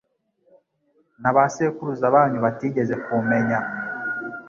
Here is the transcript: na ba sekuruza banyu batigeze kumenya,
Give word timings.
na 1.21 1.31
ba 1.35 1.43
sekuruza 1.53 2.07
banyu 2.15 2.37
batigeze 2.45 2.95
kumenya, 3.05 3.57